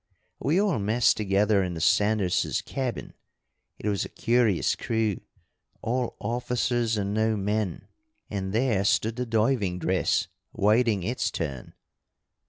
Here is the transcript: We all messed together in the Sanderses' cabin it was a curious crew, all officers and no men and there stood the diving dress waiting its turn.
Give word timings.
We 0.39 0.59
all 0.59 0.79
messed 0.79 1.15
together 1.15 1.61
in 1.61 1.75
the 1.75 1.79
Sanderses' 1.79 2.65
cabin 2.65 3.13
it 3.77 3.87
was 3.87 4.03
a 4.03 4.09
curious 4.09 4.75
crew, 4.75 5.21
all 5.83 6.15
officers 6.19 6.97
and 6.97 7.13
no 7.13 7.37
men 7.37 7.87
and 8.27 8.51
there 8.51 8.83
stood 8.83 9.15
the 9.15 9.27
diving 9.27 9.77
dress 9.77 10.27
waiting 10.53 11.03
its 11.03 11.29
turn. 11.29 11.73